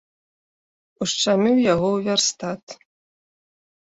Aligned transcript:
Ушчаміў 1.05 1.55
яго 1.73 1.87
ў 1.91 1.97
вярстат. 2.11 2.63